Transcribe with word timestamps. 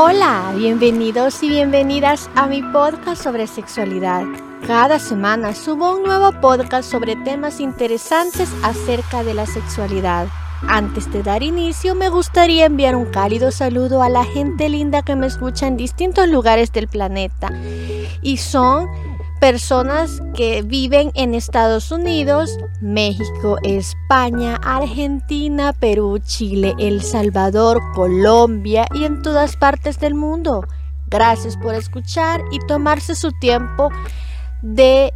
Hola, 0.00 0.52
bienvenidos 0.54 1.42
y 1.42 1.48
bienvenidas 1.48 2.30
a 2.36 2.46
mi 2.46 2.62
podcast 2.62 3.20
sobre 3.20 3.48
sexualidad. 3.48 4.22
Cada 4.64 5.00
semana 5.00 5.56
subo 5.56 5.96
un 5.96 6.04
nuevo 6.04 6.30
podcast 6.40 6.88
sobre 6.88 7.16
temas 7.16 7.58
interesantes 7.58 8.48
acerca 8.62 9.24
de 9.24 9.34
la 9.34 9.44
sexualidad. 9.44 10.28
Antes 10.68 11.10
de 11.10 11.24
dar 11.24 11.42
inicio, 11.42 11.96
me 11.96 12.10
gustaría 12.10 12.66
enviar 12.66 12.94
un 12.94 13.06
cálido 13.06 13.50
saludo 13.50 14.00
a 14.00 14.08
la 14.08 14.24
gente 14.24 14.68
linda 14.68 15.02
que 15.02 15.16
me 15.16 15.26
escucha 15.26 15.66
en 15.66 15.76
distintos 15.76 16.28
lugares 16.28 16.70
del 16.70 16.86
planeta. 16.86 17.50
Y 18.22 18.36
son 18.36 18.86
personas 19.40 20.22
que 20.34 20.62
viven 20.62 21.10
en 21.14 21.34
Estados 21.34 21.90
Unidos, 21.90 22.58
México, 22.80 23.58
España, 23.62 24.56
Argentina, 24.56 25.72
Perú, 25.72 26.18
Chile, 26.18 26.74
El 26.78 27.02
Salvador, 27.02 27.80
Colombia 27.94 28.86
y 28.94 29.04
en 29.04 29.22
todas 29.22 29.56
partes 29.56 29.98
del 30.00 30.14
mundo. 30.14 30.64
Gracias 31.08 31.56
por 31.56 31.74
escuchar 31.74 32.42
y 32.52 32.58
tomarse 32.66 33.14
su 33.14 33.32
tiempo 33.32 33.90
de 34.62 35.12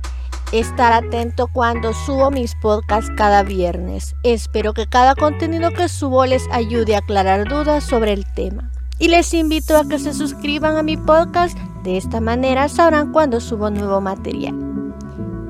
estar 0.53 0.93
atento 0.93 1.49
cuando 1.49 1.93
subo 1.93 2.31
mis 2.31 2.55
podcasts 2.57 3.11
cada 3.17 3.43
viernes. 3.43 4.15
Espero 4.23 4.75
que 4.75 4.87
cada 4.87 5.15
contenido 5.15 5.71
que 5.71 5.89
subo 5.89 6.27
les 6.27 6.47
ayude 6.51 6.95
a 6.95 6.99
aclarar 6.99 7.49
dudas 7.49 7.85
sobre 7.85 8.13
el 8.13 8.25
tema. 8.35 8.71
Y 8.99 9.09
les 9.09 9.35
invito 9.35 9.77
a 9.77 9.89
que 9.89 9.99
se 9.99 10.13
suscriban 10.15 10.77
a 10.77 10.83
mi 10.83 10.97
podcast, 10.97 11.59
de 11.83 11.97
esta 11.97 12.21
manera 12.21 12.69
sabrán 12.69 13.13
cuando 13.13 13.41
subo 13.41 13.71
nuevo 13.71 14.01
material. 14.01 14.55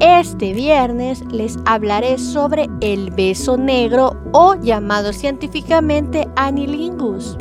Este 0.00 0.52
viernes 0.52 1.24
les 1.26 1.58
hablaré 1.64 2.18
sobre 2.18 2.68
el 2.80 3.10
beso 3.10 3.56
negro 3.56 4.16
o 4.32 4.54
llamado 4.56 5.12
científicamente 5.12 6.28
anilingus. 6.34 7.38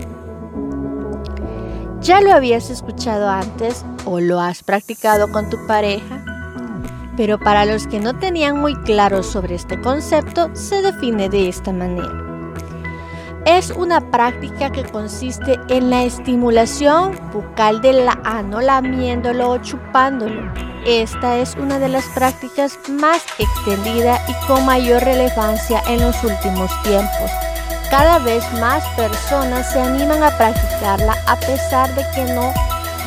¿Ya 2.01 2.21
lo 2.21 2.33
habías 2.33 2.69
escuchado 2.69 3.29
antes 3.29 3.85
o 4.05 4.19
lo 4.19 4.39
has 4.39 4.63
practicado 4.63 5.31
con 5.31 5.49
tu 5.49 5.57
pareja? 5.67 6.23
Pero 7.17 7.39
para 7.39 7.65
los 7.65 7.87
que 7.87 7.99
no 7.99 8.17
tenían 8.17 8.59
muy 8.59 8.75
claro 8.75 9.23
sobre 9.23 9.55
este 9.55 9.79
concepto, 9.81 10.49
se 10.53 10.81
define 10.81 11.29
de 11.29 11.49
esta 11.49 11.71
manera. 11.71 12.30
Es 13.45 13.71
una 13.71 14.11
práctica 14.11 14.71
que 14.71 14.83
consiste 14.83 15.59
en 15.69 15.89
la 15.89 16.03
estimulación 16.03 17.19
bucal 17.33 17.81
del 17.81 18.07
ano 18.23 18.61
lamiéndolo 18.61 19.49
o 19.49 19.57
chupándolo. 19.57 20.51
Esta 20.85 21.37
es 21.37 21.55
una 21.55 21.79
de 21.79 21.89
las 21.89 22.05
prácticas 22.09 22.77
más 22.87 23.23
extendida 23.39 24.19
y 24.27 24.47
con 24.47 24.63
mayor 24.65 25.03
relevancia 25.03 25.81
en 25.87 26.01
los 26.01 26.23
últimos 26.23 26.71
tiempos. 26.83 27.31
Cada 27.89 28.19
vez 28.19 28.43
más 28.59 28.83
personas 28.95 29.71
se 29.71 29.81
animan 29.81 30.21
a 30.21 30.37
practicarla 30.37 31.15
a 31.27 31.35
pesar 31.37 31.93
de 31.95 32.05
que 32.13 32.33
no 32.33 32.53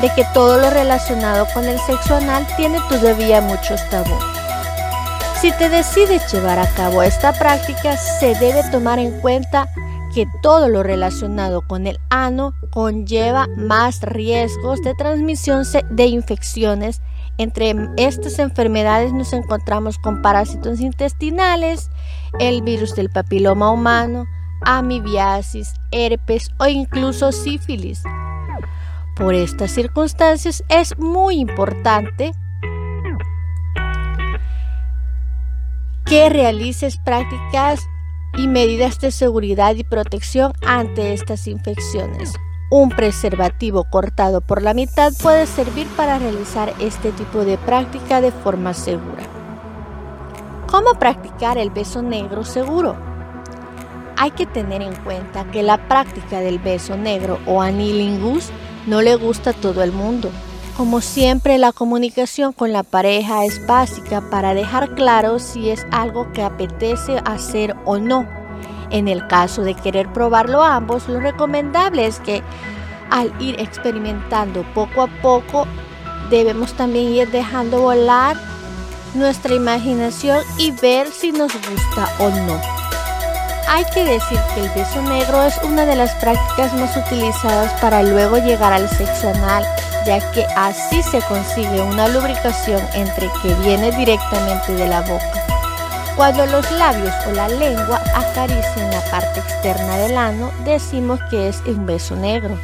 de 0.01 0.13
que 0.15 0.27
todo 0.35 0.59
lo 0.59 0.71
relacionado 0.71 1.47
con 1.55 1.65
el 1.65 1.79
sexo 1.79 2.17
anal 2.17 2.45
tiene 2.57 2.81
todavía 2.89 3.41
muchos 3.41 3.81
tabú. 3.91 4.19
Si 5.41 5.53
te 5.53 5.69
decides 5.69 6.33
llevar 6.33 6.59
a 6.59 6.67
cabo 6.75 7.03
esta 7.05 7.33
práctica, 7.33 7.97
se 7.97 8.35
debe 8.35 8.63
tomar 8.71 8.99
en 8.99 9.13
cuenta 9.21 9.69
que 10.15 10.27
todo 10.43 10.69
lo 10.69 10.85
relacionado 10.85 11.63
con 11.67 11.89
el 11.89 11.99
ano 12.09 12.55
conlleva 12.71 13.49
más 13.57 14.01
riesgos 14.01 14.81
de 14.83 14.95
transmisión 14.95 15.65
de 15.91 16.07
infecciones. 16.07 17.03
Entre 17.37 17.75
estas 17.97 18.39
enfermedades 18.39 19.13
nos 19.13 19.33
encontramos 19.33 19.99
con 19.99 20.23
parásitos 20.23 20.81
intestinales, 20.81 21.91
el 22.39 22.63
virus 22.63 22.95
del 22.95 23.11
papiloma 23.11 23.73
humano, 23.73 24.27
amibiasis, 24.63 25.75
herpes 25.91 26.49
o 26.59 26.67
incluso 26.69 27.33
sífilis. 27.33 28.05
Por 29.17 29.35
estas 29.35 29.73
circunstancias 29.73 30.63
es 30.69 30.97
muy 30.97 31.41
importante 31.41 32.33
que 36.07 36.29
realices 36.29 36.99
prácticas 37.05 37.85
y 38.37 38.49
medidas 38.49 38.99
de 39.01 39.11
seguridad 39.11 39.75
y 39.75 39.85
protección 39.85 40.53
ante 40.67 41.13
estas 41.13 41.47
infecciones. 41.47 42.35
Un 42.71 42.91
preservativo 42.91 43.85
cortado 43.85 44.41
por 44.41 44.63
la 44.63 44.75
mitad 44.75 45.13
puede 45.23 45.47
servir 45.47 45.87
para 45.97 46.19
realizar 46.19 46.73
este 46.81 47.13
tipo 47.13 47.45
de 47.45 47.59
práctica 47.59 48.21
de 48.21 48.33
forma 48.33 48.75
segura. 48.75 49.23
¿Cómo 50.67 50.95
practicar 50.99 51.57
el 51.59 51.71
beso 51.71 52.03
negro 52.03 52.45
seguro? 52.45 52.97
Hay 54.17 54.33
que 54.33 54.47
tener 54.47 54.83
en 54.83 54.95
cuenta 54.97 55.45
que 55.51 55.63
la 55.63 55.89
práctica 55.89 56.41
del 56.41 56.59
beso 56.59 56.97
negro 56.97 57.39
o 57.47 57.63
anilingus 57.63 58.51
no 58.87 59.03
le 59.03 59.15
gusta 59.15 59.51
a 59.51 59.55
todo 59.55 59.83
el 59.83 59.93
mundo. 59.93 60.31
Como 60.77 61.01
siempre, 61.01 61.57
la 61.59 61.71
comunicación 61.71 62.53
con 62.53 62.73
la 62.73 62.83
pareja 62.83 63.45
es 63.45 63.65
básica 63.65 64.21
para 64.29 64.55
dejar 64.55 64.97
claro 64.97 65.39
si 65.39 65.71
es 65.71 65.87
algo 65.93 66.33
que 66.33 66.43
apetece 66.43 67.23
hacer 67.25 67.77
o 67.85 67.99
no. 67.99 68.27
En 68.91 69.07
el 69.07 69.25
caso 69.29 69.63
de 69.63 69.75
querer 69.75 70.13
probarlo 70.13 70.65
ambos, 70.65 71.09
lo 71.09 71.21
recomendable 71.21 72.07
es 72.07 72.19
que 72.19 72.43
al 73.09 73.33
ir 73.41 73.61
experimentando 73.61 74.65
poco 74.75 75.03
a 75.03 75.07
poco, 75.23 75.69
debemos 76.29 76.73
también 76.73 77.13
ir 77.13 77.31
dejando 77.31 77.81
volar 77.81 78.37
nuestra 79.15 79.55
imaginación 79.55 80.41
y 80.59 80.73
ver 80.73 81.09
si 81.09 81.31
nos 81.31 81.53
gusta 81.53 82.09
o 82.19 82.31
no. 82.31 82.61
Hay 83.69 83.85
que 83.95 84.05
decir 84.05 84.41
que 84.55 84.65
el 84.65 84.71
beso 84.71 85.01
negro 85.03 85.41
es 85.45 85.55
una 85.63 85.85
de 85.87 85.95
las 85.95 86.13
prácticas 86.17 86.75
más 86.75 86.97
utilizadas 86.97 87.81
para 87.81 88.03
luego 88.03 88.39
llegar 88.39 88.73
al 88.73 88.89
sexo 88.89 89.29
anal 89.29 89.65
ya 90.07 90.33
que 90.33 90.45
así 90.57 91.03
se 91.03 91.21
consigue 91.23 91.81
una 91.81 92.09
lubricación 92.09 92.81
entre 92.95 93.29
que 93.43 93.55
viene 93.63 93.91
directamente 93.93 94.75
de 94.75 94.89
la 94.89 95.01
boca. 95.03 95.45
Cuando 96.17 96.47
los 96.47 96.71
labios 96.73 97.13
o 97.27 97.33
la 97.33 97.49
lengua 97.49 98.01
acarician 98.15 98.91
la 98.91 99.01
parte 99.11 99.41
externa 99.41 99.97
del 99.97 100.17
ano, 100.17 100.53
decimos 100.65 101.19
que 101.31 101.49
es 101.49 101.61
un 101.67 101.87
beso 101.87 102.15
negro. 102.15 102.57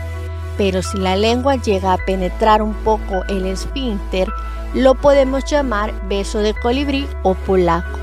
Pero 0.56 0.83
si 0.83 0.99
la 0.99 1.17
lengua 1.17 1.56
llega 1.56 1.93
a 1.93 1.99
penetrar 1.99 2.62
un 2.62 2.75
poco 2.75 3.25
el 3.28 3.47
esfínter, 3.47 4.28
lo 4.75 4.95
podemos 4.95 5.45
llamar 5.45 5.93
beso 6.09 6.39
de 6.39 6.55
colibrí 6.55 7.09
o 7.22 7.34
polaco. 7.34 7.99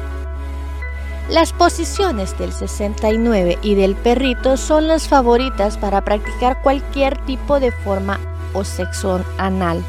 Las 1.29 1.53
posiciones 1.53 2.37
del 2.37 2.51
69 2.51 3.59
y 3.61 3.75
del 3.75 3.95
perrito 3.95 4.57
son 4.57 4.87
las 4.87 5.07
favoritas 5.07 5.77
para 5.77 6.01
practicar 6.01 6.61
cualquier 6.61 7.17
tipo 7.25 7.59
de 7.59 7.71
forma 7.71 8.19
o 8.53 8.63
sexo 8.63 9.21
anal. 9.37 9.83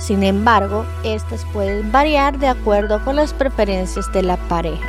Sin 0.00 0.22
embargo, 0.22 0.86
estas 1.04 1.44
pueden 1.52 1.92
variar 1.92 2.38
de 2.38 2.48
acuerdo 2.48 3.04
con 3.04 3.16
las 3.16 3.34
preferencias 3.34 4.10
de 4.12 4.22
la 4.22 4.36
pareja. 4.36 4.88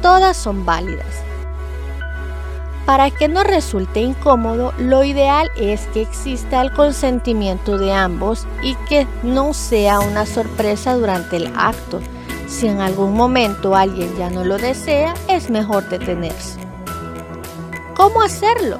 Todas 0.00 0.36
son 0.36 0.64
válidas. 0.64 1.22
Para 2.86 3.10
que 3.10 3.28
no 3.28 3.42
resulte 3.42 4.00
incómodo, 4.00 4.72
lo 4.78 5.02
ideal 5.02 5.50
es 5.56 5.86
que 5.88 6.02
exista 6.02 6.60
el 6.62 6.72
consentimiento 6.72 7.76
de 7.76 7.92
ambos 7.92 8.46
y 8.62 8.74
que 8.88 9.06
no 9.22 9.52
sea 9.52 10.00
una 10.00 10.26
sorpresa 10.26 10.94
durante 10.94 11.36
el 11.36 11.52
acto. 11.56 12.00
Si 12.48 12.68
en 12.68 12.80
algún 12.80 13.14
momento 13.14 13.74
alguien 13.74 14.16
ya 14.16 14.30
no 14.30 14.44
lo 14.44 14.58
desea, 14.58 15.14
es 15.28 15.50
mejor 15.50 15.88
detenerse. 15.88 16.58
¿Cómo 17.94 18.22
hacerlo? 18.22 18.78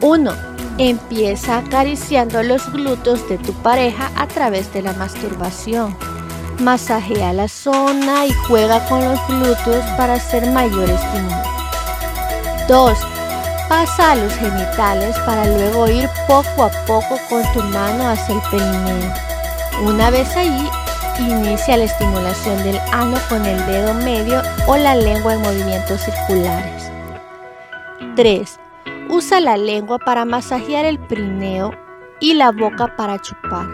1 0.00 0.51
Empieza 0.78 1.58
acariciando 1.58 2.42
los 2.42 2.72
glúteos 2.72 3.28
de 3.28 3.36
tu 3.36 3.52
pareja 3.52 4.10
a 4.16 4.26
través 4.26 4.72
de 4.72 4.80
la 4.82 4.94
masturbación. 4.94 5.94
Masajea 6.60 7.34
la 7.34 7.46
zona 7.48 8.26
y 8.26 8.32
juega 8.48 8.86
con 8.88 9.04
los 9.04 9.20
glúteos 9.28 9.84
para 9.98 10.14
hacer 10.14 10.50
mayor 10.50 10.88
estímulo. 10.88 11.42
2. 12.68 12.98
Pasa 13.68 14.12
a 14.12 14.14
los 14.14 14.32
genitales 14.34 15.16
para 15.26 15.44
luego 15.44 15.88
ir 15.88 16.08
poco 16.26 16.64
a 16.64 16.70
poco 16.86 17.18
con 17.28 17.42
tu 17.52 17.62
mano 17.64 18.08
hacia 18.08 18.34
el 18.34 18.40
perineo. 18.50 19.12
Una 19.84 20.10
vez 20.10 20.34
allí, 20.36 20.68
inicia 21.18 21.76
la 21.76 21.84
estimulación 21.84 22.62
del 22.62 22.78
ano 22.92 23.18
con 23.28 23.44
el 23.44 23.64
dedo 23.66 23.92
medio 23.94 24.40
o 24.66 24.76
la 24.76 24.94
lengua 24.94 25.34
en 25.34 25.42
movimientos 25.42 26.00
circulares. 26.00 26.90
3. 28.16 28.61
Usa 29.12 29.40
la 29.40 29.58
lengua 29.58 29.98
para 29.98 30.24
masajear 30.24 30.86
el 30.86 30.98
prineo 30.98 31.70
y 32.18 32.32
la 32.32 32.50
boca 32.50 32.96
para 32.96 33.20
chupar. 33.20 33.68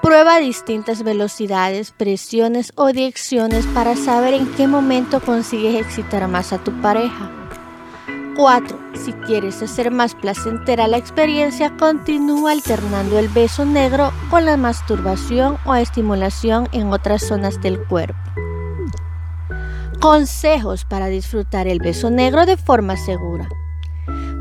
Prueba 0.00 0.38
distintas 0.38 1.02
velocidades, 1.02 1.90
presiones 1.90 2.72
o 2.74 2.86
direcciones 2.86 3.66
para 3.66 3.94
saber 3.94 4.32
en 4.32 4.50
qué 4.54 4.66
momento 4.66 5.20
consigues 5.20 5.78
excitar 5.78 6.26
más 6.28 6.54
a 6.54 6.64
tu 6.64 6.72
pareja. 6.80 7.30
4. 8.36 8.78
Si 8.94 9.12
quieres 9.12 9.60
hacer 9.60 9.90
más 9.90 10.14
placentera 10.14 10.88
la 10.88 10.96
experiencia, 10.96 11.76
continúa 11.76 12.52
alternando 12.52 13.18
el 13.18 13.28
beso 13.28 13.66
negro 13.66 14.14
con 14.30 14.46
la 14.46 14.56
masturbación 14.56 15.58
o 15.66 15.74
estimulación 15.74 16.70
en 16.72 16.90
otras 16.90 17.20
zonas 17.20 17.60
del 17.60 17.84
cuerpo. 17.84 18.18
Consejos 20.00 20.86
para 20.86 21.08
disfrutar 21.08 21.68
el 21.68 21.80
beso 21.80 22.08
negro 22.08 22.46
de 22.46 22.56
forma 22.56 22.96
segura. 22.96 23.46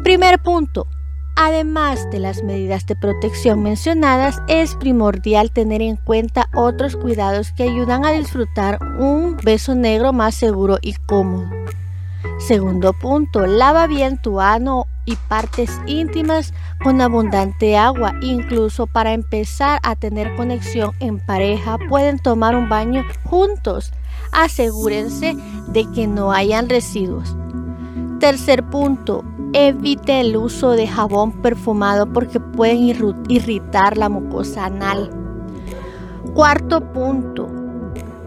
Primer 0.04 0.40
punto, 0.40 0.88
Además 1.36 2.12
de 2.12 2.20
las 2.20 2.44
medidas 2.44 2.86
de 2.86 2.96
protección 2.96 3.64
mencionadas, 3.64 4.40
es 4.48 4.76
primordial 4.76 5.50
tener 5.50 5.82
en 5.82 5.96
cuenta 5.96 6.48
otros 6.54 6.96
cuidados 6.96 7.52
que 7.54 7.64
ayudan 7.64 8.06
a 8.06 8.12
disfrutar 8.12 8.78
un 9.00 9.38
beso 9.44 9.74
negro 9.74 10.14
más 10.14 10.36
seguro 10.36 10.78
y 10.80 10.94
cómodo. 10.94 11.50
Segundo 12.38 12.94
punto, 12.94 13.48
lava 13.48 13.88
bien 13.88 14.22
tu 14.22 14.40
ano 14.40 14.86
y 15.06 15.16
partes 15.16 15.72
íntimas 15.88 16.54
con 16.84 17.02
abundante 17.02 17.78
agua. 17.78 18.14
Incluso 18.22 18.86
para 18.86 19.14
empezar 19.14 19.80
a 19.82 19.96
tener 19.96 20.36
conexión 20.36 20.92
en 21.00 21.20
pareja 21.20 21.80
pueden 21.90 22.20
tomar 22.20 22.56
un 22.56 22.70
baño 22.70 23.04
juntos. 23.24 23.92
Asegúrense 24.32 25.36
de 25.68 25.90
que 25.92 26.06
no 26.06 26.32
hayan 26.32 26.70
residuos. 26.70 27.36
Tercer 28.20 28.64
punto, 28.64 29.24
evite 29.54 30.20
el 30.20 30.36
uso 30.36 30.72
de 30.72 30.88
jabón 30.88 31.32
perfumado 31.32 32.12
porque 32.12 32.40
pueden 32.40 32.80
irritar 33.30 33.98
la 33.98 34.10
mucosa 34.10 34.66
anal. 34.66 35.10
Cuarto 36.34 36.82
punto, 36.92 37.48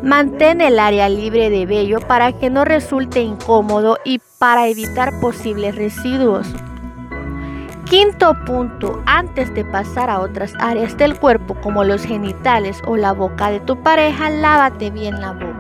mantén 0.03 0.61
el 0.61 0.79
área 0.79 1.09
libre 1.09 1.51
de 1.51 1.67
vello 1.67 1.99
para 2.01 2.33
que 2.33 2.49
no 2.49 2.65
resulte 2.65 3.21
incómodo 3.21 3.99
y 4.05 4.21
para 4.39 4.69
evitar 4.69 5.21
posibles 5.21 5.75
residuos. 5.75 6.47
Quinto 7.85 8.35
punto, 8.45 9.01
antes 9.07 9.53
de 9.55 9.65
pasar 9.65 10.11
a 10.11 10.21
otras 10.21 10.55
áreas 10.59 10.97
del 10.97 11.19
cuerpo 11.19 11.55
como 11.63 11.85
los 11.85 12.05
genitales 12.05 12.81
o 12.87 12.97
la 12.97 13.13
boca 13.13 13.51
de 13.51 13.61
tu 13.61 13.81
pareja, 13.83 14.29
lávate 14.31 14.91
bien 14.91 15.21
la 15.21 15.33
boca. 15.33 15.56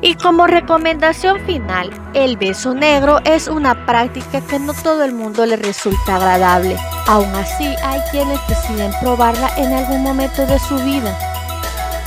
Y 0.00 0.14
como 0.14 0.46
recomendación 0.46 1.40
final, 1.46 1.90
el 2.14 2.36
beso 2.36 2.74
negro 2.74 3.20
es 3.24 3.48
una 3.48 3.86
práctica 3.86 4.40
que 4.40 4.58
no 4.58 4.74
todo 4.74 5.04
el 5.04 5.12
mundo 5.12 5.46
le 5.46 5.56
resulta 5.56 6.16
agradable. 6.16 6.76
Aún 7.06 7.34
así, 7.34 7.74
hay 7.82 8.00
quienes 8.10 8.38
deciden 8.48 8.92
probarla 9.00 9.50
en 9.56 9.72
algún 9.72 10.02
momento 10.02 10.46
de 10.46 10.58
su 10.58 10.76
vida. 10.76 11.16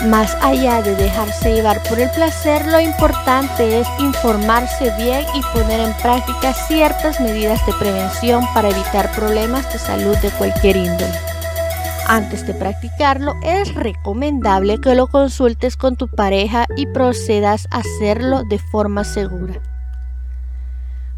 Más 0.05 0.33
allá 0.41 0.81
de 0.81 0.95
dejarse 0.95 1.55
llevar 1.55 1.83
por 1.83 1.99
el 1.99 2.09
placer, 2.11 2.65
lo 2.67 2.79
importante 2.79 3.81
es 3.81 3.87
informarse 3.99 4.93
bien 4.97 5.25
y 5.33 5.41
poner 5.53 5.81
en 5.81 5.93
práctica 5.97 6.53
ciertas 6.53 7.19
medidas 7.19 7.65
de 7.65 7.73
prevención 7.73 8.45
para 8.53 8.69
evitar 8.69 9.11
problemas 9.11 9.71
de 9.73 9.79
salud 9.79 10.15
de 10.19 10.29
cualquier 10.31 10.77
índole. 10.77 11.28
Antes 12.11 12.47
de 12.47 12.55
practicarlo, 12.55 13.35
es 13.43 13.75
recomendable 13.75 14.81
que 14.81 14.95
lo 14.95 15.05
consultes 15.05 15.77
con 15.77 15.95
tu 15.95 16.07
pareja 16.07 16.65
y 16.75 16.87
procedas 16.87 17.67
a 17.69 17.81
hacerlo 17.81 18.41
de 18.49 18.57
forma 18.57 19.03
segura. 19.03 19.61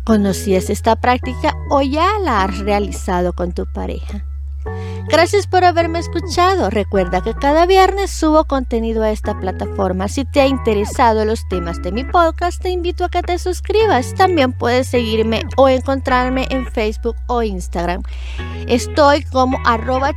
¿Conocías 0.03 0.69
esta 0.69 0.97
práctica 0.97 1.53
o 1.69 1.81
ya 1.81 2.19
la 2.21 2.43
has 2.43 2.59
realizado 2.59 3.31
con 3.31 3.53
tu 3.53 3.71
pareja? 3.71 4.25
Gracias 5.07 5.47
por 5.47 5.63
haberme 5.63 5.99
escuchado. 5.99 6.69
Recuerda 6.69 7.21
que 7.21 7.33
cada 7.33 7.65
viernes 7.65 8.11
subo 8.11 8.45
contenido 8.45 9.03
a 9.03 9.11
esta 9.11 9.39
plataforma. 9.39 10.07
Si 10.07 10.25
te 10.25 10.41
ha 10.41 10.47
interesado 10.47 11.25
los 11.25 11.47
temas 11.47 11.81
de 11.81 11.91
mi 11.91 12.03
podcast, 12.03 12.61
te 12.61 12.69
invito 12.69 13.05
a 13.05 13.09
que 13.09 13.21
te 13.21 13.37
suscribas. 13.37 14.13
También 14.15 14.53
puedes 14.53 14.87
seguirme 14.87 15.43
o 15.57 15.69
encontrarme 15.69 16.47
en 16.49 16.65
Facebook 16.65 17.15
o 17.27 17.43
Instagram. 17.43 18.03
Estoy 18.67 19.23
como 19.23 19.57
arroba 19.65 20.11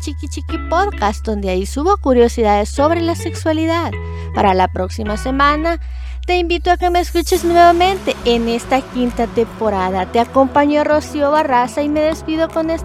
podcast, 0.69 1.25
donde 1.25 1.51
ahí 1.51 1.67
subo 1.67 1.97
curiosidades 1.97 2.69
sobre 2.69 3.01
la 3.01 3.15
sexualidad. 3.15 3.93
Para 4.35 4.55
la 4.55 4.69
próxima 4.69 5.17
semana, 5.17 5.81
te 6.27 6.39
invito 6.39 6.71
a 6.71 6.79
que 6.79 6.89
me 6.89 7.01
escuches 7.01 7.45
nuevamente 7.45 8.17
en 8.25 8.49
esta 8.49 8.81
quinta 8.81 9.27
temporada. 9.27 10.11
Te 10.11 10.21
acompaño 10.21 10.83
Rocío 10.83 11.31
Barraza 11.31 11.83
y 11.83 11.91
me 11.91 12.01
despido 12.01 12.49
con 12.49 12.71
esta 12.71 12.83